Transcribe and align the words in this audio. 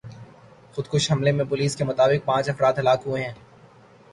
خودکش 0.73 1.09
حملے 1.11 1.31
میں 1.31 1.45
پولیس 1.45 1.75
کے 1.75 1.83
مطابق 1.83 2.25
پانچ 2.25 2.49
افراد 2.49 2.73
ہلاک 2.79 3.01
ہوئے 3.05 3.23
ہیں 3.23 3.33